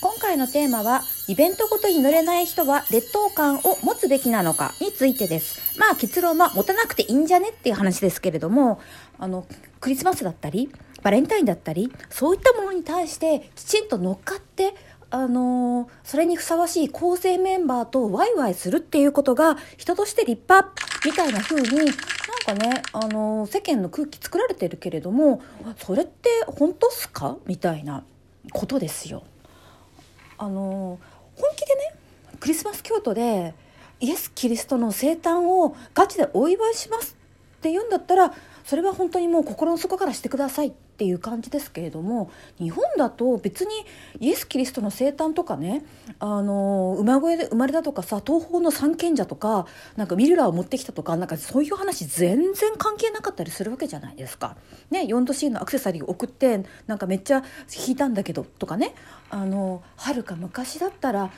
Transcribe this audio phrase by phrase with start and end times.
[0.00, 5.76] 今回のテーマは、イベントごとに乗れない人は劣等感を持つべきなのかについてです。
[5.76, 8.80] まあ結論は持たなくていいんじゃねっていう話ですけれども、
[9.18, 9.44] あの、
[9.80, 10.70] クリスマスだったり、
[11.02, 14.76] バレンタインだったり、そういったものに対してきちんと乗っかって、
[15.10, 20.70] あのーそれにふさわしい構成メンバーとワイワイするっていうことが人として立派
[21.06, 21.86] みたいな風になん
[22.44, 25.40] かね、あのー世間の空気作られてるけれども
[25.78, 27.38] それって本当っすか？
[27.46, 28.04] みたいな
[28.52, 29.24] ことですよ。
[30.38, 30.98] あの
[31.36, 31.94] 本気でね
[32.40, 33.54] クリスマス京都で
[34.00, 37.16] イエス・キリストの生誕をガチでお祝いします
[37.58, 38.32] って言うんだったら
[38.68, 43.70] それは本当にもう心の底からしてくださいっていう感じですけれども日本だと別に
[44.20, 45.86] イエス・キリストの生誕とかね
[46.18, 54.54] あの馬小屋で生まれたとかさ東方の三賢者とかなんかミルラーを持ってきたとかなんかそういう話全然関係なかったりするわけじゃないですか。
[54.90, 57.42] ね、4度 C のアクセサリーを送ってなんかめっちゃ
[57.86, 58.94] 引いたんだけどとかね
[59.30, 61.30] あの遥か昔だったら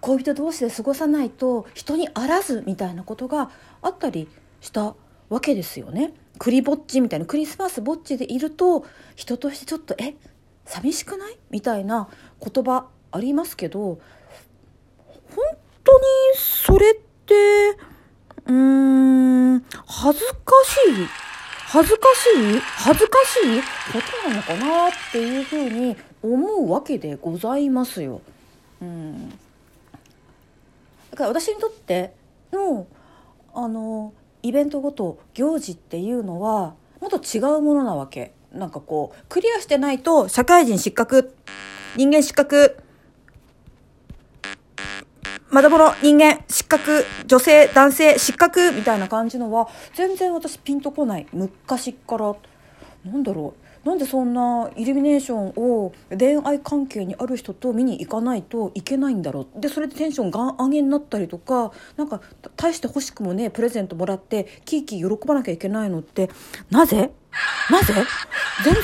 [0.00, 3.50] 恋人同士で過ごさないと人にあらずみたいなことが
[3.82, 4.28] あったり
[4.62, 4.94] した
[5.30, 6.12] わけですよね。
[6.38, 8.84] クリぼっちみたいなクリスマスぼっちでいると
[9.16, 10.14] 人としてちょっとえ
[10.66, 11.38] 寂しくない？
[11.50, 12.08] みたいな
[12.40, 14.00] 言葉ありますけど
[15.34, 15.44] 本
[15.82, 16.04] 当に
[16.36, 16.94] それっ
[17.26, 17.34] て
[18.46, 18.52] うー
[19.56, 21.06] ん恥ずかしい？
[21.66, 22.60] 恥ずかしい？
[22.60, 23.62] 恥ずかしい？
[23.92, 28.20] ことなのかなっていうふうに思うわけでございますよ。
[28.82, 29.36] うん、だ
[31.16, 32.12] から私にとって
[32.52, 32.86] の
[33.54, 38.32] あのイベントごと行事っていうのはもっと違うものなわけ。
[38.52, 41.32] なんかこうクリアしてないと社会人失格
[41.96, 42.76] 人間失格
[45.50, 51.26] まだぼろ人間失格女性男性失格みたいな感じのは全然私ピンとこない。
[51.32, 52.34] 昔っから。
[53.04, 53.69] なんだろう。
[53.84, 59.60] なんでそんなイルミネーションを恋愛関係にある人と見に行かないといけないんだろう？
[59.60, 62.20] でそれでテンションが上げになったりとかなんか
[62.56, 66.30] 大して欲しくもねプレゼントもらってキーキー喜ばなきゃいけないのって
[66.70, 67.10] なぜ？
[67.70, 67.94] なぜ？
[68.64, 68.82] 全然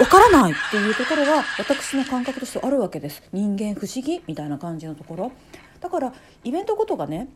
[0.00, 3.22] わからないっていうところが私の感覚としてあるわけです。
[3.32, 4.22] 人間不思議？
[4.26, 5.32] みたいな感じのところ。
[5.80, 6.12] だから
[6.42, 7.28] イベントごとがね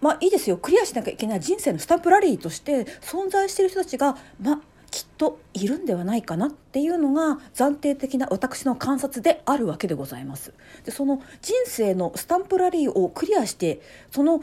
[0.00, 0.56] まあいいですよ。
[0.58, 1.40] クリアしなきゃいけない。
[1.40, 4.60] 人生のスタンプラリーとして存在してる人たちがま
[4.96, 10.54] きっといるんではないかなっていうのが暫定的な私の観察であるわけでございます。
[10.86, 14.42] でその人生のスタンプラリーをクリアしてその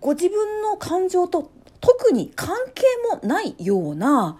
[0.00, 1.50] ご自分の感情と
[1.80, 4.38] 特に関係もないような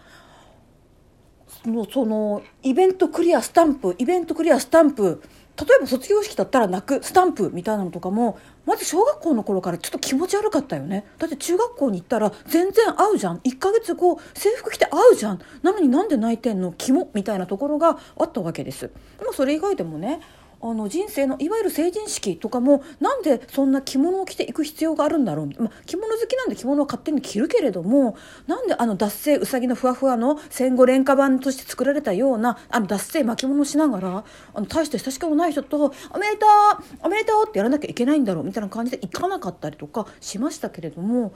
[1.64, 5.20] そのそのイベントクリアスタンプイベントクリアスタンプ
[5.60, 11.06] 例えば卒業式だったら泣くスタンプみたいなのとかもまず小学校の頃からちょっと気持ち悪かったよね。
[11.18, 13.38] だって中学校に行ったら全然合うじゃん。
[13.38, 15.40] 1ヶ月後制服着て合うじゃん。
[15.62, 16.72] なのになんで泣いてんの？
[16.76, 17.10] 肝？
[17.14, 18.90] みたいなところがあったわけです。
[19.18, 20.20] でもそれ以外でもね
[20.60, 28.16] あの人生のいわゆる成人式とかもなんでそんな着物を着ていく必要があるんだろう、まあ、着物好きなんで着物を勝手に着るけれども
[28.48, 34.24] なんであの脱製うさぎのふわふわの戦後廉価版として作られたようなあの脱製巻物をしながら
[34.54, 36.98] あの大して親しくもない人と「おめでとう！
[37.04, 38.44] おめでとう」ってやらなきゃいけないんだろう？
[38.44, 41.34] みたいな感じで行かなかったりとかしましたけれども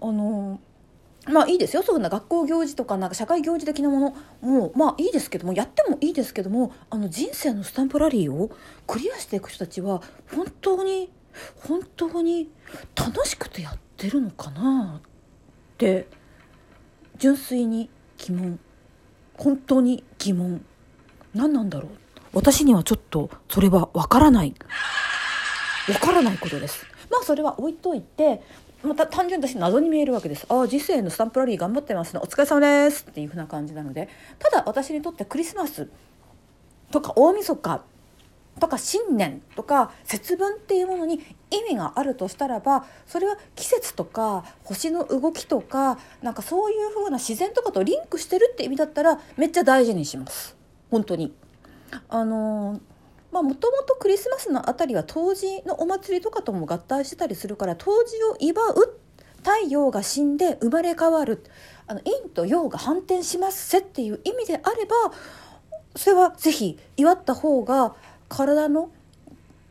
[0.00, 0.60] あの
[1.26, 1.82] まあいいですよ。
[1.82, 8.50] そんな学校行事とかなんか社会行事的なものもまあいいですけどもやってもいいですけどもあの人生のスタンプラリーを
[8.86, 10.02] クリアしていく人たちは
[10.34, 11.10] 本当に
[11.68, 12.50] 本当に
[12.94, 15.10] 楽しくてやってるのかなっ
[15.76, 16.06] て
[17.18, 18.58] 純粋に疑問。
[19.36, 20.64] 本当に疑問。
[21.34, 21.90] 何なんだろう。
[22.32, 24.54] 私にはちょっとそれはわからない。
[25.88, 26.86] わからないことです。
[27.10, 28.42] まあそれは置いといて
[28.82, 30.46] また単純に私謎に見えるわけです。
[30.48, 32.20] ああ人生のスタンプラリー頑張ってますね。
[32.22, 33.06] お疲れ様です。
[33.08, 34.08] っていうふうな感じなので。
[34.38, 35.88] ただ私にとってクリスマス
[36.90, 37.84] とか大晦日
[38.58, 41.20] とか新年とか節分っていうものに
[41.50, 50.56] 意味があるとしたらばそれは季節とか星の動きとかなんかそういう風な自然とかとリンクしてるって意味だったらめっちゃ大事にします。
[50.90, 51.34] 本当に。
[52.08, 52.80] あの
[53.32, 58.98] まあもともとクリスマスのあたりは冬至のお祭りとかとも合体してたりするから冬至を祝う
[59.38, 61.44] 太陽が死んで生まれ変わる。
[61.86, 64.94] あの陰と陽が反転しますせっていう意味であれば
[65.96, 67.96] それはぜひ祝った方が
[68.28, 68.90] 体の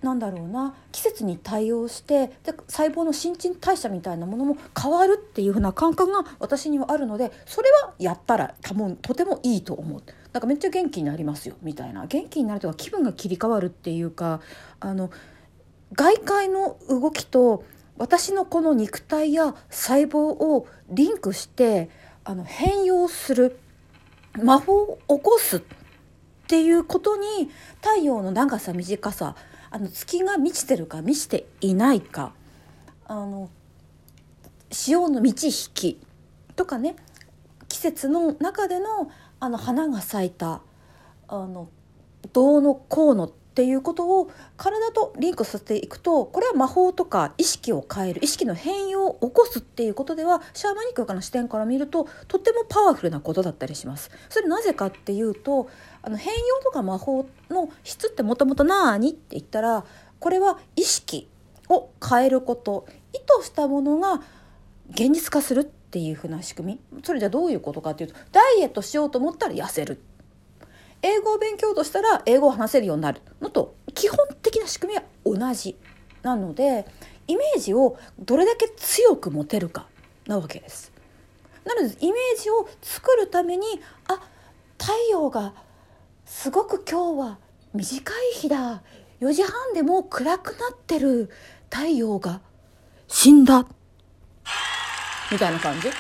[0.01, 10.03] なんだろうな季節に対応してで細胞の新陳代謝みたいなものも変わるっていう風な感覚が私にはあるのでそれはやったら多分とてもいいと思う。
[10.33, 12.05] なんかめっちゃ元気になりますよみたいな。
[12.05, 14.41] 元気になるとか気分が切り替わるっていうか
[14.79, 15.11] あの
[15.93, 17.63] 外界の動きと
[17.97, 21.89] 私のこの肉体や細胞をリンクして
[22.23, 23.59] あの変容する
[24.41, 25.61] 魔法を起こすっ
[26.49, 29.35] っていうことに太陽の長さ短さ
[29.69, 32.33] あの月が満ちてるか満ちていないか
[33.05, 33.51] あの
[34.71, 36.01] 潮の満ち引き
[36.55, 36.95] とかね
[37.67, 40.61] 季節の中でのあの花が咲いた
[41.27, 41.69] あの
[42.33, 54.11] どうのこうのっていうことを体とリンクさせていくとこれは魔法とか意識を変える意識の変容を起こすっていうことではシャーマニックの視点から見るととってもパワフルなことだったりします。
[54.29, 55.69] それなぜかっていうと
[56.01, 59.83] あの変容とか魔法の質ってもともと何って言ったら
[60.19, 61.27] これは意識
[61.67, 64.21] を変えること意図したものが
[64.91, 67.01] 現実化するっていう風な仕組み。
[67.03, 69.99] それじゃどういうことかっていうとダイエットしようと思ったら痩せる。
[71.01, 73.21] 英語を勉強としたら英語を話せるようになる。
[73.41, 75.75] のと基本的な仕組みは同じ。
[76.21, 76.85] なので
[77.27, 79.87] イメージをどれだけ強く持てるか
[80.27, 80.91] なわけです。
[81.65, 83.65] なのでイメージを作るために
[84.07, 84.21] あ
[84.77, 85.55] 太陽が
[86.23, 87.39] すごく今日は
[87.73, 88.83] 短い日だ。
[89.21, 91.31] 4時半でもう暗くなってる。
[91.71, 92.41] 太陽が
[93.07, 93.65] 死んだ。
[95.31, 95.87] みたいな感じ？
[95.87, 95.93] の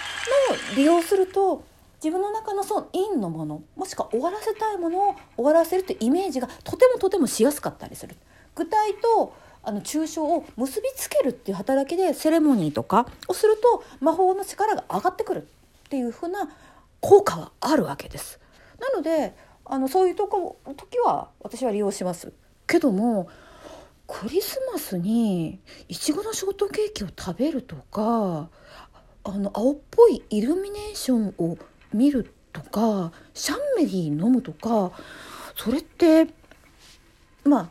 [0.75, 1.63] 利用すると
[2.03, 8.15] 自分の中のその陰のものもしくは終わらせたいものを終わらせるというイメージがとてもとてもしやすかったりする。
[8.55, 15.47] 具体とあの抽象を結びつけるっていう働きでセレモニーとかをすると魔法の力が上がってくる
[15.85, 16.49] っていう風な
[17.01, 18.39] 効果はあるわけです。
[18.79, 19.35] なので
[19.65, 22.31] あのそういうとこ時は私は利用します。
[22.65, 23.29] けども
[24.07, 28.49] クリスマスにいちごのショートケーキを食べるとか
[29.29, 31.57] あの青っぽいイルミネーションを
[31.93, 34.91] 見るとかシャンメリー飲むとか
[35.55, 36.27] それって
[37.43, 37.69] まあ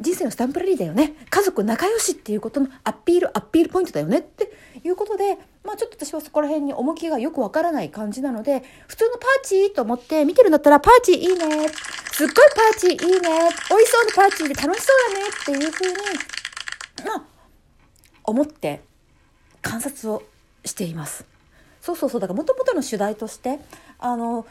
[0.00, 1.14] 人生のスタンプラリーだよね。
[1.30, 4.18] 家族仲良しっていうことのアピールアピールポイントだよね。
[4.18, 11.68] っていうことでまあちょっと私はそこら辺に重きがよくわからない感じなので普通のパーチーと思って見てるんだったらパーチーいいね。
[12.12, 13.28] すっごいパーチーいいね。
[13.70, 15.28] 美味しそうなパーチーで楽しそうだね。
[15.28, 17.24] っていうふうにまあ
[18.24, 18.82] 思って
[19.62, 20.22] 観察を
[20.64, 21.26] しています。
[21.80, 22.20] そうそうそう。
[22.20, 23.60] だからもともとの主題として
[23.98, 24.46] あの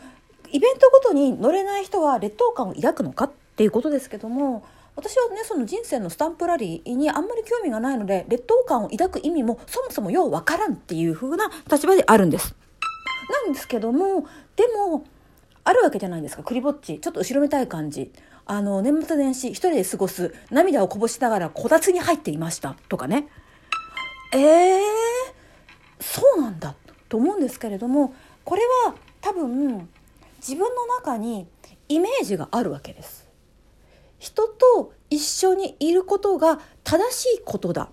[0.52, 4.64] イベントごとに乗れない人は劣等感を抱くのかっていうことですけども
[4.96, 12.56] 私はねその人生のスタンプラリーにあんまり興味がないので劣等感を抱く意味もそもそもようわからんっていう風な立場であるんです。
[13.46, 15.06] なんですけどもでも
[15.64, 16.44] あるわけじゃないですか。
[16.44, 17.00] クリぼっち。
[17.00, 18.12] ちょっと後ろめたい感じ。
[18.46, 20.36] あの年末年始一人で過ごす。
[20.52, 22.76] 涙をこぼしながらこたつに入っていました。
[22.90, 23.28] とかね。
[24.34, 24.82] えー、
[26.44, 26.76] なんだ
[27.10, 28.14] と思うんですけれども
[28.44, 29.90] これは多分
[30.38, 31.48] 自分の中に
[31.88, 33.24] イメージがあるわけです。
[34.20, 37.90] 人と一緒にいることが正しいことだ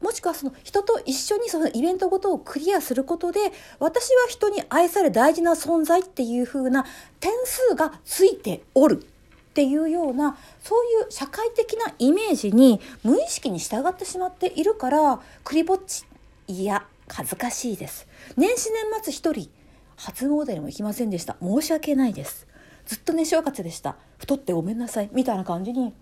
[0.00, 3.38] もしくはその人と一緒にそのイベントごとをクリアすることで
[3.78, 6.86] 私は人に愛され大事な存在っていう風な
[7.20, 9.04] 点数がついておる
[9.50, 16.06] っていうようなそういう社会的なイメージに無意識に従ってしまっているからクリぼっち
[16.48, 18.06] いや恥ずかしいです。
[18.36, 19.50] 年始年末一人
[19.96, 21.36] 初詣にも行きませんでした。
[21.42, 22.46] 申し訳ないです。
[22.86, 23.96] ずっと寝正月でした。
[24.18, 25.10] 太ってごめんなさい。
[25.12, 25.92] みたいな感じに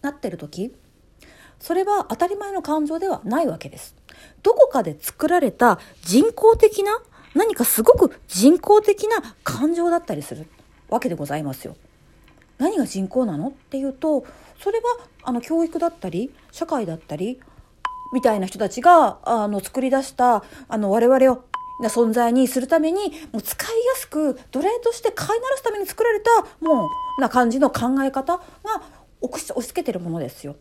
[0.00, 0.74] なってる時
[1.60, 3.94] それは当たり前の感情ではないわけです。
[4.42, 7.00] どこかで作られた人工的な
[7.34, 10.48] 何かすごく人工的な感情だったりする
[10.88, 11.76] わけでございますよ。
[12.58, 13.48] 何が人工なの？
[13.48, 14.24] っていうと
[14.60, 14.84] それは
[15.22, 17.40] あの教育だったり社会だったり
[18.12, 21.44] みたいな人たちがあの作り出したあの我々を
[21.80, 26.88] な存在にするためにもう使いやすく奴隷として飼いならすために作られたも
[27.18, 28.44] うな感じの考え方が
[29.20, 30.56] 押し押し付けてるものですよ。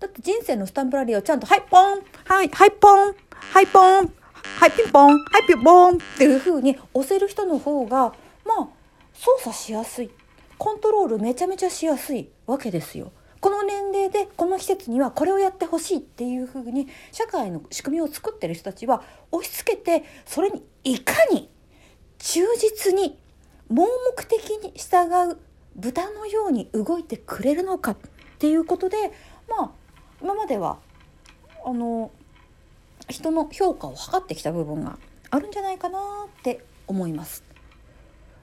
[0.00, 4.12] だって人生のスタンプラリーをちゃんと「はいポンはいはいポンはいポン
[4.60, 8.12] はいピンポンはいピンポン」っていう風に押せる人の方が
[8.44, 8.68] まあ
[9.12, 10.10] 操作しやすい
[10.56, 13.10] コントロールめちゃめちゃしやすいわけですよ。
[13.40, 21.48] この年齢でこの季節にはこれをやってほしいっていうふうに社会の仕組みを作ってる人たちは押し付けてそれにいかに
[22.18, 23.16] 忠実に
[23.68, 25.38] 盲目的に従う
[25.76, 27.96] 豚のように動いてくれるのかっ
[28.38, 28.96] ていうことで
[29.48, 29.70] まあ
[30.20, 30.78] 今までは
[31.64, 32.10] あの
[33.08, 34.98] 人の評価を測ってきた部分が
[35.30, 37.47] あるんじゃないかなって思います。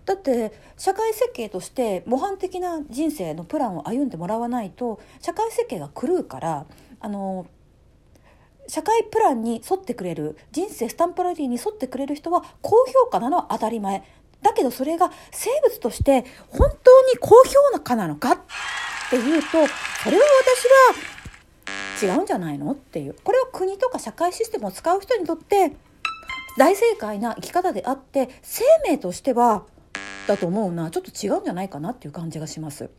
[0.05, 6.65] だって社会設計として模範的な人生のプランを歩んでもらわないと社会設計が狂うから
[6.99, 7.47] あの
[8.67, 14.03] 社会プランに沿ってくれる人生スタンプラリーに沿ってくれる人は高評価なのは当たり前。
[14.41, 17.35] だけどそれが生物として本当に高
[17.73, 18.39] 評価なのかっ
[19.09, 19.57] ていうとそ
[20.11, 20.23] れは
[21.99, 23.15] 私は違うんじゃないのっていう。
[23.23, 25.73] これは国とか社会システムを使う人にとって
[26.57, 29.63] 大正解な生き方であって生命としては
[30.27, 30.91] だと思うな。
[30.91, 32.89] ちょっと違うんじゃないかなっていう感じがします。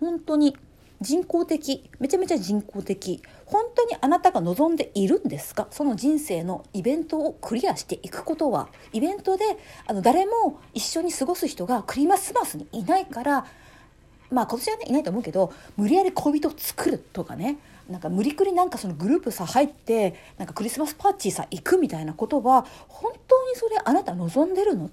[0.00, 0.56] 本当に
[1.00, 3.22] 人工的めちゃめちゃ人工的。
[3.46, 5.68] 本当にあなたが望んでいるんですか？
[5.70, 8.68] その人生のイベントをクリアしていくことは。
[8.92, 9.44] イベントで
[9.86, 13.46] あの誰も一緒に過ごす人がクリスマスにいないから
[14.30, 17.58] まあ今年はねいないと思うけど無理やり恋人を作るとかね。
[17.88, 24.90] なんか無理くりなんかそのグループさ入ってなんかクリスマスパーティーさ行くみたいなことは本当にそれあなた望んでるの？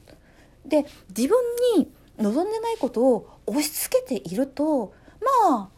[0.67, 1.37] で自分
[1.77, 4.93] に望んでないことを押し付けていると
[5.43, 5.69] まあ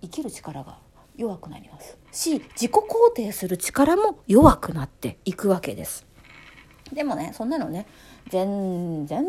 [0.00, 0.78] 生きる力が
[1.16, 1.98] 弱くなります。
[2.12, 6.06] し自己肯定する力も弱くなっていくわけです。
[6.92, 7.86] でもねそんなのね
[8.28, 9.24] 全然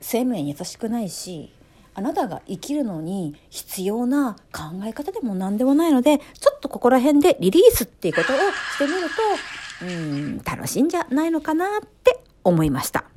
[0.00, 1.52] 生命に優しくないし
[1.94, 13.15] あなたが生きるのに必要な考え方でも何でもないのでちょっとここら辺でリリースっていうことをしてみるとうん楽しいんじゃないのかなって思いました。